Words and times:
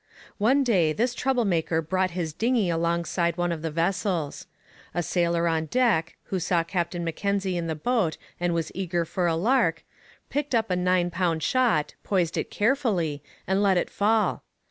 One 0.39 0.63
day 0.63 0.93
this 0.93 1.13
trouble 1.13 1.45
maker 1.45 1.79
brought 1.79 2.09
his 2.17 2.33
dinghy 2.33 2.71
alongside 2.71 3.37
one 3.37 3.51
of 3.51 3.61
the 3.61 3.69
vessels. 3.69 4.47
A 4.95 5.03
sailor 5.03 5.47
on 5.47 5.67
deck, 5.67 6.15
who 6.23 6.39
saw 6.39 6.63
Captain 6.63 7.03
Mackenzie 7.03 7.55
in 7.55 7.67
the 7.67 7.75
boat 7.75 8.17
and 8.39 8.51
was 8.51 8.71
eager 8.73 9.05
for 9.05 9.27
a 9.27 9.35
lark, 9.35 9.83
picked 10.31 10.55
up 10.55 10.71
a 10.71 10.75
nine 10.75 11.11
pound 11.11 11.43
shot, 11.43 11.93
poised 12.03 12.35
it 12.35 12.49
carefully, 12.49 13.21
and 13.45 13.61
let 13.61 13.77
it 13.77 13.91
fall. 13.91 14.43